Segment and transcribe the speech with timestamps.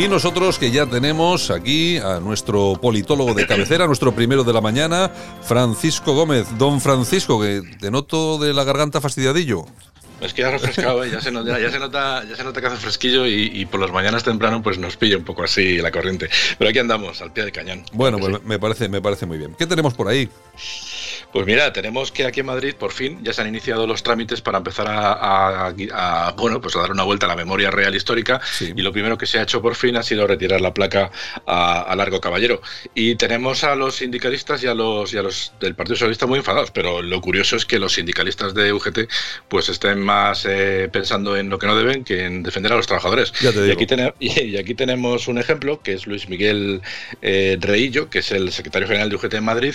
[0.00, 4.62] Y nosotros que ya tenemos aquí a nuestro politólogo de cabecera, nuestro primero de la
[4.62, 5.10] mañana,
[5.42, 6.46] Francisco Gómez.
[6.56, 9.66] Don Francisco, que te noto de la garganta fastidiadillo.
[10.20, 11.10] Es que ya refrescado, ¿eh?
[11.10, 13.90] ya, se nota, ya, se nota, ya se nota que hace fresquillo y, por las
[13.90, 16.28] mañanas temprano pues nos pilla un poco así la corriente.
[16.58, 17.84] Pero aquí andamos, al pie del cañón.
[17.92, 19.54] Bueno, pues me, parece, me parece muy bien.
[19.58, 20.28] ¿Qué tenemos por ahí?
[21.32, 24.40] Pues mira, tenemos que aquí en Madrid por fin ya se han iniciado los trámites
[24.40, 25.72] para empezar a,
[26.36, 29.26] bueno, pues a dar una vuelta a la memoria real histórica y lo primero que
[29.26, 31.12] se ha hecho por fin ha sido retirar la placa
[31.46, 32.60] a, Largo Caballero.
[32.94, 36.38] Y tenemos a los sindicalistas y a los, y a los del Partido Socialista muy
[36.38, 38.98] enfadados, pero lo curioso es que los sindicalistas de UGT
[39.48, 42.86] pues estén más eh, pensando en lo que no deben que en defender a los
[42.86, 43.32] trabajadores.
[43.40, 43.86] Y, aquí
[44.18, 46.82] y, aquí tenemos un ejemplo que es Luis Miguel
[47.22, 49.74] eh, Reillo, que es el secretario general de UGT en Madrid,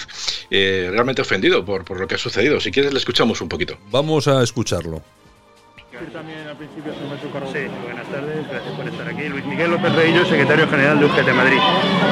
[0.52, 2.59] eh, realmente ofendido por, por lo que ha sucedido.
[2.59, 3.77] Si quieres le escuchamos un poquito.
[3.91, 5.01] Vamos a escucharlo.
[6.12, 6.91] También al principio
[7.54, 9.29] Sí, buenas tardes, gracias por estar aquí.
[9.29, 11.59] Luis Miguel López Reillo, secretario general de UGT Madrid.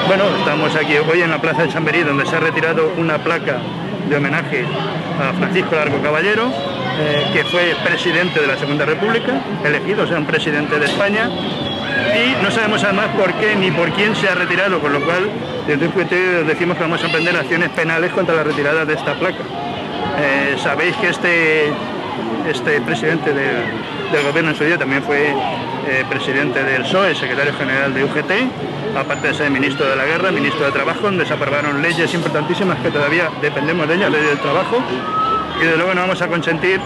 [0.07, 3.59] Bueno, estamos aquí hoy en la Plaza de Chamberí, donde se ha retirado una placa
[4.09, 4.63] de homenaje
[5.19, 6.51] a Francisco Largo Caballero,
[6.99, 11.29] eh, que fue presidente de la Segunda República, elegido, o sea, un presidente de España,
[12.13, 15.29] y no sabemos además por qué ni por quién se ha retirado, con lo cual
[15.67, 19.43] desde UGT decimos que vamos a emprender acciones penales contra la retirada de esta placa.
[20.19, 21.71] Eh, sabéis que este,
[22.49, 25.29] este presidente del gobierno en su día también fue
[25.87, 28.31] eh, presidente del PSOE, secretario general de UGT,
[28.95, 32.79] aparte de ser ministro de la Guerra, ministro de Trabajo, donde se aprobaron leyes importantísimas
[32.79, 34.83] que todavía dependemos de ellas, ley del trabajo,
[35.63, 36.81] y de luego no vamos a consentir,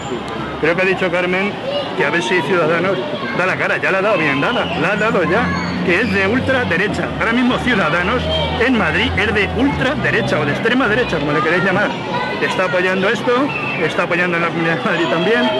[0.60, 1.52] creo que ha dicho Carmen,
[1.96, 2.96] que a ver si Ciudadanos
[3.36, 5.48] da la cara, ya la ha dado bien dada, la ha dado ya,
[5.84, 7.08] que es de ultraderecha.
[7.18, 8.22] Ahora mismo Ciudadanos
[8.64, 11.90] en Madrid es de ultraderecha o de extrema derecha, como le queréis llamar.
[12.40, 13.48] Está apoyando esto,
[13.82, 15.50] está apoyando en la Comunidad de Madrid también,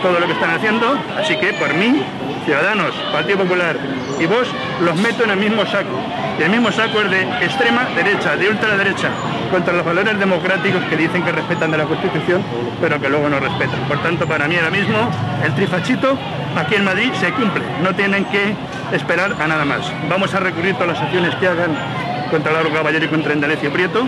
[0.00, 2.02] todo lo que están haciendo, así que por mí
[2.44, 3.76] Ciudadanos, Partido Popular
[4.20, 4.46] y vos
[4.80, 5.98] los meto en el mismo saco.
[6.38, 9.10] Y el mismo saco es de extrema derecha, de ultraderecha,
[9.50, 12.42] contra los valores democráticos que dicen que respetan de la Constitución,
[12.80, 13.80] pero que luego no respetan.
[13.88, 15.10] Por tanto, para mí ahora mismo
[15.44, 16.16] el trifachito
[16.56, 17.62] aquí en Madrid se cumple.
[17.82, 18.54] No tienen que
[18.92, 19.92] esperar a nada más.
[20.08, 21.76] Vamos a recurrir todas las acciones que hagan
[22.30, 24.06] contra Lauro Caballero y contra Endalecio Prieto.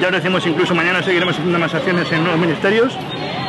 [0.00, 2.96] Ya lo decimos, incluso mañana seguiremos haciendo más acciones en nuevos ministerios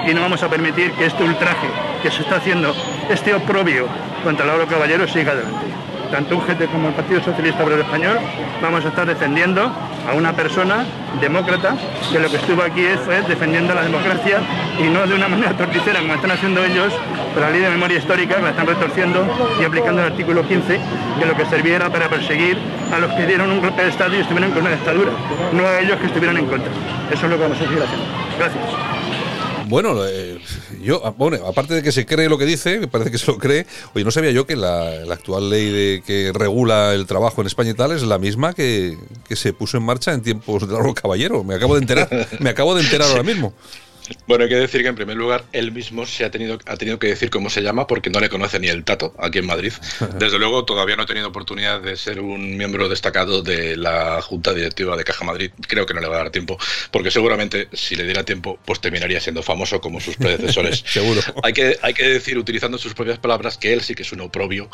[0.08, 1.68] y no vamos a permitir que este ultraje
[2.02, 2.74] que se está haciendo,
[3.10, 3.88] este oprobio
[4.24, 5.66] contra Lauro Caballero siga adelante.
[6.12, 8.18] Tanto UGT como el Partido Socialista Obrero Español
[8.62, 9.72] vamos a estar defendiendo
[10.10, 10.86] a una persona
[11.22, 11.76] demócrata
[12.12, 14.40] que lo que estuvo aquí fue defendiendo la democracia
[14.80, 16.94] y no de una manera torticera como están haciendo ellos,
[17.34, 19.24] pero la ley de memoria histórica la están retorciendo
[19.62, 20.80] y aplicando el artículo 15
[21.20, 22.58] que lo que serviera para perseguir
[22.92, 25.12] a los que dieron un golpe de Estado y estuvieron con una dictadura,
[25.54, 26.72] no a ellos que estuvieron en contra.
[27.12, 28.06] Eso es lo que vamos a seguir haciendo.
[28.40, 28.99] Gracias.
[29.70, 30.40] Bueno, eh,
[30.82, 33.28] yo, ah, bueno, aparte de que se cree lo que dice, me parece que se
[33.28, 37.42] lo cree, oye, no sabía yo que la, actual ley de, que regula el trabajo
[37.42, 38.98] en España y tal es la misma que,
[39.28, 41.44] que se puso en marcha en tiempos de Largo Caballero.
[41.44, 42.10] Me acabo de enterar,
[42.40, 43.54] me acabo de enterar ahora mismo.
[44.28, 47.00] Bueno, hay que decir que en primer lugar él mismo se ha tenido, ha tenido
[47.00, 49.74] que decir cómo se llama porque no le conoce ni el tato aquí en Madrid.
[50.20, 54.54] Desde luego todavía no ha tenido oportunidad de ser un miembro destacado de la Junta
[54.54, 55.52] Directiva de Caja Madrid.
[55.68, 56.58] Creo que no le va a dar tiempo
[56.92, 60.84] porque seguramente si le diera tiempo pues terminaría siendo famoso como sus predecesores.
[60.86, 61.22] Seguro.
[61.44, 64.22] Hay que, hay que decir, utilizando sus propias palabras, que él sí que es un
[64.22, 64.70] oprobio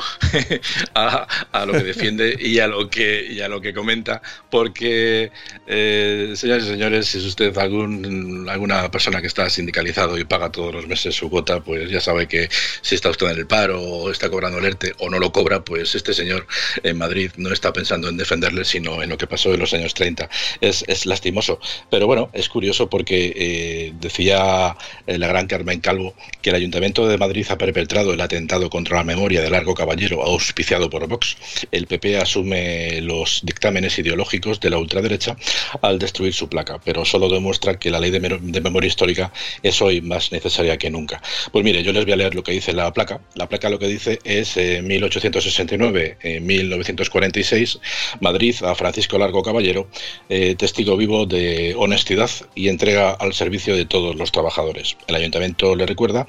[0.94, 5.32] a, lo que defiende y a lo que, y a lo que comenta porque,
[5.68, 10.52] eh, señores y señores, si es usted algún, alguna persona que está sindicalizado y paga
[10.52, 12.50] todos los meses su cuota, pues ya sabe que
[12.82, 15.64] si está usted en el paro o está cobrando el ERTE o no lo cobra,
[15.64, 16.48] pues este señor
[16.84, 19.94] en Madrid no está pensando en defenderle, sino en lo que pasó en los años
[19.94, 20.30] 30.
[20.62, 21.60] Es, es lastimoso.
[21.90, 24.76] Pero bueno, es curioso porque eh, decía
[25.08, 28.98] eh, la gran Carmen Calvo que el Ayuntamiento de Madrid ha perpetrado el atentado contra
[28.98, 31.38] la memoria de Largo Caballero, auspiciado por Vox.
[31.72, 35.36] El PP asume los dictámenes ideológicos de la ultraderecha
[35.82, 39.15] al destruir su placa, pero solo demuestra que la ley de memoria histórica
[39.64, 41.22] es hoy más necesaria que nunca.
[41.52, 43.22] Pues mire, yo les voy a leer lo que dice la placa.
[43.36, 47.80] La placa lo que dice es 1869, eh, 1946,
[48.22, 49.88] Madrid a Francisco Largo Caballero,
[50.30, 54.98] eh, testigo vivo de honestidad y entrega al servicio de todos los trabajadores.
[55.08, 56.28] El ayuntamiento le recuerda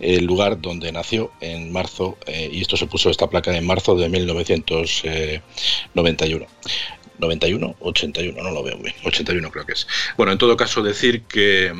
[0.00, 3.96] el lugar donde nació en marzo, eh, y esto se puso esta placa en marzo
[3.96, 6.46] de 1991.
[7.18, 9.86] 91, 81, no lo veo bien, 81 creo que es.
[10.16, 11.72] Bueno, en todo caso decir que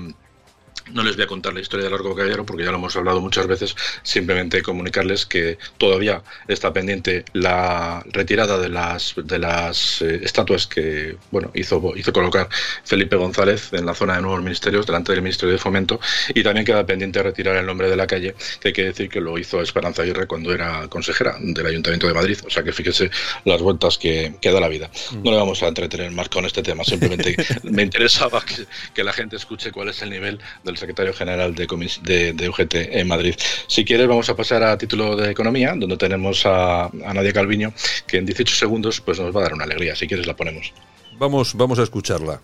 [0.93, 3.20] No les voy a contar la historia del Largo Caballero porque ya lo hemos hablado
[3.20, 3.75] muchas veces.
[4.02, 11.17] Simplemente comunicarles que todavía está pendiente la retirada de las, de las eh, estatuas que
[11.31, 12.49] bueno, hizo, hizo colocar
[12.85, 16.00] Felipe González en la zona de nuevos ministerios, delante del Ministerio de Fomento.
[16.35, 19.20] Y también queda pendiente retirar el nombre de la calle, que hay que decir que
[19.20, 22.38] lo hizo Esperanza Aguirre cuando era consejera del Ayuntamiento de Madrid.
[22.46, 23.11] O sea que fíjese
[23.44, 24.90] las vueltas que, que da la vida.
[25.12, 25.23] Mm.
[25.23, 26.85] No le vamos a entretener más con este tema.
[26.85, 31.54] Simplemente me interesaba que, que la gente escuche cuál es el nivel del secretario general
[31.54, 33.34] de, UGT en Madrid.
[33.66, 37.72] Si quieres, vamos a pasar a título de economía, donde tenemos a, a Nadia Calviño,
[38.06, 39.94] que en 18 segundos pues nos va a dar una alegría.
[39.94, 40.72] Si quieres, la ponemos.
[41.19, 42.40] Vamos, vamos a escucharla.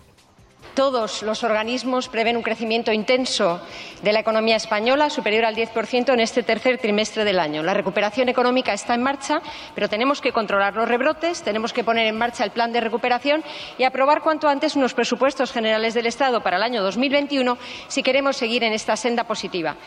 [0.75, 3.61] Todos los organismos prevén un crecimiento intenso
[4.03, 7.63] de la economía española, superior al 10% en este tercer trimestre del año.
[7.63, 9.41] La recuperación económica está en marcha,
[9.73, 13.41] pero tenemos que controlar los rebrotes, tenemos que poner en marcha el plan de recuperación
[13.77, 17.57] y aprobar cuanto antes unos presupuestos generales del Estado para el año 2021
[17.87, 19.77] si queremos seguir en esta senda positiva.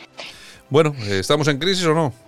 [0.70, 2.27] Bueno, ¿estamos en crisis o no?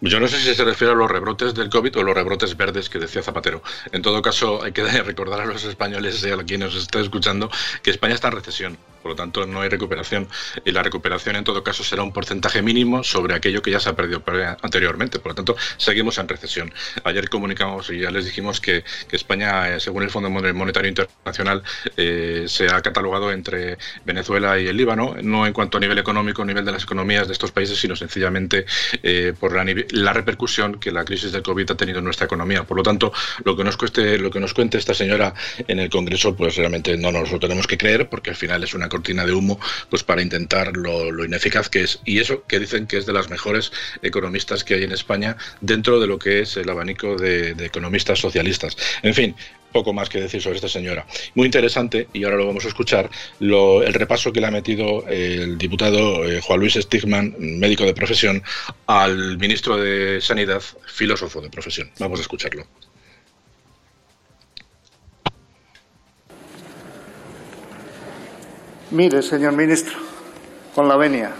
[0.00, 2.90] Yo no sé si se refiere a los rebrotes del COVID o los rebrotes verdes
[2.90, 3.62] que decía Zapatero.
[3.92, 7.50] En todo caso, hay que recordar a los españoles y a quien nos está escuchando
[7.82, 10.26] que España está en recesión por lo tanto no hay recuperación
[10.64, 13.88] y la recuperación en todo caso será un porcentaje mínimo sobre aquello que ya se
[13.88, 14.20] ha perdido
[14.62, 16.74] anteriormente, por lo tanto seguimos en recesión.
[17.04, 18.82] Ayer comunicamos y ya les dijimos que,
[19.12, 21.62] España, eh, según el Fondo Monetario Internacional,
[21.96, 26.44] eh, se ha catalogado entre Venezuela y el Líbano, no en cuanto a nivel económico,
[26.44, 28.66] nivel de las economías de estos países, sino sencillamente
[29.04, 32.64] eh, por la, repercusión que la crisis del COVID ha tenido en nuestra economía.
[32.64, 33.12] Por lo tanto,
[33.44, 35.32] lo que nos lo que nos cuente esta señora
[35.68, 38.74] en el Congreso, pues realmente no nos lo tenemos que creer, porque al final es
[38.74, 39.60] una cortina de humo
[39.90, 42.00] pues para intentar lo, ineficaz que es.
[42.04, 43.72] Y eso que dicen que es de las mejores
[44.02, 48.76] economistas que hay en España dentro de lo que es el abanico de, economistas socialistas.
[49.02, 49.34] En fin,
[49.72, 51.04] poco más que decir sobre esta señora.
[51.34, 53.10] Muy interesante, y ahora lo vamos a escuchar,
[53.40, 58.42] el repaso que le ha metido el diputado eh, Juan Luis Stigman, médico de profesión,
[58.86, 61.90] al ministro de Sanidad, filósofo de profesión.
[61.98, 62.66] Vamos a escucharlo.
[68.90, 69.98] Mire, señor ministro,
[70.72, 71.32] con la venia,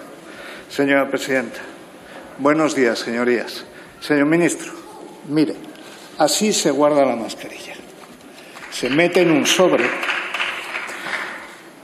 [0.68, 1.60] señora presidenta.
[2.38, 3.64] Buenos días, señorías.
[4.00, 4.72] Señor ministro,
[5.28, 5.54] mire,
[6.18, 7.74] así se guarda la mascarilla.
[8.72, 9.84] Se mete en un sobre,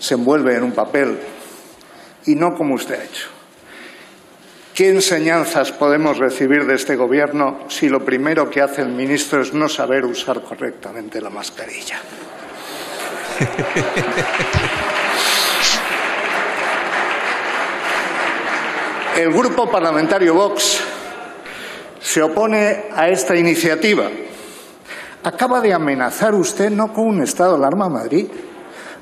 [0.00, 1.16] se envuelve en un papel
[2.26, 3.28] y no como usted ha hecho.
[4.74, 9.54] ¿Qué enseñanzas podemos recibir de este Gobierno si lo primero que hace el ministro es
[9.54, 12.00] no saber usar correctamente la mascarilla?
[19.16, 20.80] El Grupo Parlamentario Vox
[22.00, 24.08] se opone a esta iniciativa.
[25.22, 28.26] Acaba de amenazar usted no con un estado de alarma a Madrid,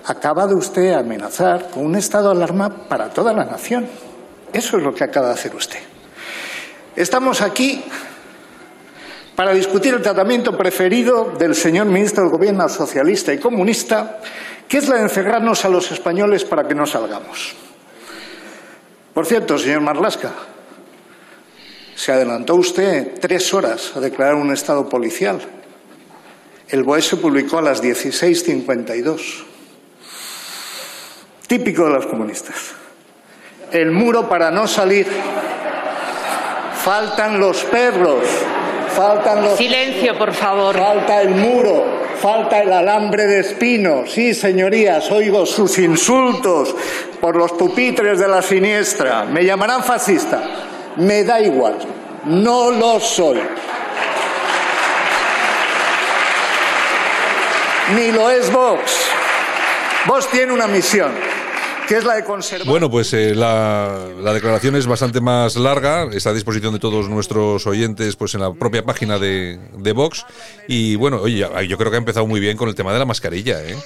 [0.06, 3.86] acaba de usted amenazar con un estado de alarma para toda la nación.
[4.52, 5.78] Eso es lo que acaba de hacer usted.
[6.96, 7.84] Estamos aquí
[9.36, 14.18] para discutir el tratamiento preferido del señor ministro del Gobierno socialista y comunista,
[14.66, 17.69] que es la de encerrarnos a los españoles para que no salgamos.
[19.20, 20.32] Por cierto, señor Marlasca,
[21.94, 25.42] se adelantó usted tres horas a declarar un estado policial.
[26.70, 29.44] El BOE se publicó a las 16.52.
[31.46, 32.72] Típico de los comunistas.
[33.70, 35.06] El muro para no salir.
[36.82, 38.24] Faltan los perros.
[38.96, 39.58] Faltan los.
[39.58, 40.74] Silencio, por favor.
[40.74, 41.99] Falta el muro.
[42.20, 44.04] Falta el alambre de espino.
[44.06, 46.74] Sí, señorías, oigo sus insultos
[47.18, 49.24] por los pupitres de la siniestra.
[49.24, 50.42] Me llamarán fascista.
[50.96, 51.78] Me da igual.
[52.26, 53.40] No lo soy.
[57.96, 59.06] Ni lo es Vox.
[60.04, 61.12] Vox tiene una misión
[61.98, 62.66] es la de conservar.
[62.66, 67.66] Bueno, pues eh, la, declaración es bastante más larga, está a disposición de todos nuestros
[67.66, 70.24] oyentes pues en la propia página de, de Vox.
[70.68, 73.04] Y bueno, oye, yo creo que ha empezado muy bien con el tema de la
[73.04, 73.76] mascarilla, ¿eh?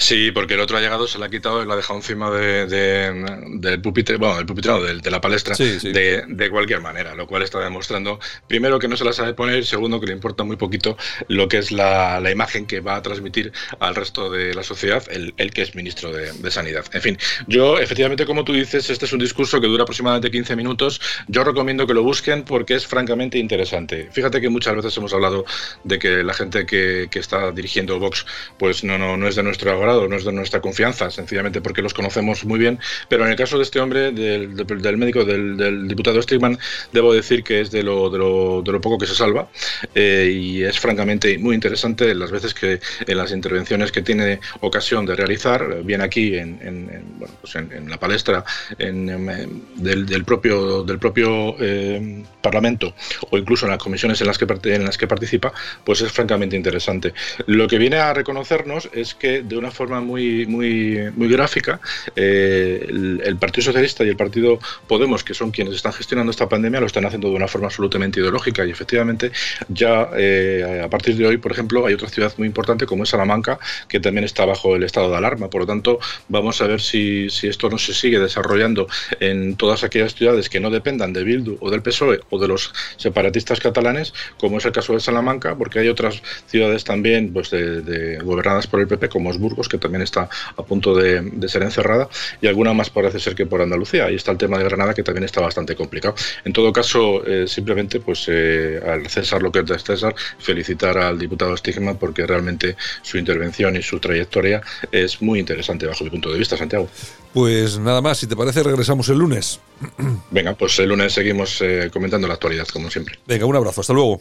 [0.00, 2.30] Sí, porque el otro ha llegado, se la ha quitado y la ha dejado encima
[2.30, 7.26] de, del pupitre, bueno, del pupitre no, de, la palestra, De, de, cualquier manera, lo
[7.26, 10.54] cual está demostrando, primero, que no se la sabe poner, segundo, que le importa muy
[10.54, 14.62] poquito lo que es la, la imagen que va a transmitir al resto de la
[14.62, 16.86] sociedad, el, el que es ministro de, Sanidad.
[16.92, 20.54] En fin, yo, efectivamente, como tú dices, este es un discurso que dura aproximadamente 15
[20.54, 21.00] minutos.
[21.26, 24.08] Yo recomiendo que lo busquen porque es francamente interesante.
[24.12, 25.44] Fíjate que muchas veces hemos hablado
[25.82, 28.24] de que la gente que, que está dirigiendo Vox,
[28.58, 31.82] pues no, no, no es de nuestro agrado no es de nuestra confianza, sencillamente porque
[31.82, 32.78] los conocemos muy bien,
[33.08, 36.58] pero en el caso de este hombre, del, del médico, del, diputado Strickman,
[36.92, 39.48] debo decir que es de lo, de lo, de lo poco que se salva
[39.94, 45.06] eh, y es francamente muy interesante las veces que en las intervenciones que tiene ocasión
[45.06, 48.44] de realizar, bien aquí en, en, bueno, pues en, la palestra
[48.78, 52.94] del, del, propio, del propio eh, Parlamento
[53.30, 55.52] o incluso en las comisiones en las, que, en las que participa,
[55.84, 57.14] pues es francamente interesante.
[57.46, 61.80] Lo que viene a reconocernos es que de una forma muy, muy, muy gráfica,
[62.16, 62.84] eh,
[63.24, 64.58] el, Partido Socialista y el Partido
[64.88, 68.18] Podemos, que son quienes están gestionando esta pandemia, lo están haciendo de una forma absolutamente
[68.18, 69.30] ideológica y efectivamente
[69.68, 73.10] ya eh, a partir de hoy, por ejemplo, hay otra ciudad muy importante como es
[73.10, 75.48] Salamanca, que también está bajo el estado de alarma.
[75.48, 78.88] Por lo tanto, vamos a ver si, si esto no se sigue desarrollando
[79.20, 82.72] en todas aquellas ciudades que no dependan de Bildu o del PSOE o de los
[82.96, 88.18] separatistas catalanes, como es el caso de Salamanca, porque hay otras ciudades también pues, de,
[88.24, 92.08] gobernadas por el PP, como es Burgos, que también está a punto de, ser encerrada,
[92.40, 94.06] y alguna más parece ser que por Andalucía.
[94.06, 96.14] Ahí está el tema de Granada, que también está bastante complicado.
[96.44, 100.98] En todo caso, eh, simplemente pues eh, al César lo que es de César, felicitar
[100.98, 106.10] al diputado Stigma porque realmente su intervención y su trayectoria es muy interesante bajo mi
[106.10, 106.88] punto de vista, Santiago.
[107.32, 109.60] Pues nada más, si te parece, regresamos el lunes.
[110.30, 113.18] Venga, pues el lunes seguimos eh, comentando la actualidad, como siempre.
[113.26, 114.20] Venga, un abrazo, hasta luego.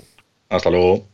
[0.49, 1.05] Hasta luego.